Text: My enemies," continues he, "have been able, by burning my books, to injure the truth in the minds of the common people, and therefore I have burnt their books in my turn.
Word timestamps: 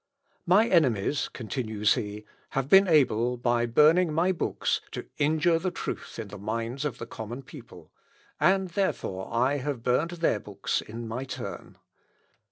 My 0.47 0.67
enemies," 0.67 1.29
continues 1.31 1.93
he, 1.93 2.25
"have 2.57 2.67
been 2.69 2.87
able, 2.87 3.37
by 3.37 3.67
burning 3.67 4.11
my 4.11 4.31
books, 4.31 4.81
to 4.93 5.05
injure 5.19 5.59
the 5.59 5.69
truth 5.69 6.17
in 6.17 6.29
the 6.29 6.39
minds 6.39 6.85
of 6.85 6.97
the 6.97 7.05
common 7.05 7.43
people, 7.43 7.91
and 8.39 8.69
therefore 8.69 9.31
I 9.31 9.57
have 9.57 9.83
burnt 9.83 10.19
their 10.19 10.39
books 10.39 10.81
in 10.81 11.07
my 11.07 11.23
turn. 11.23 11.77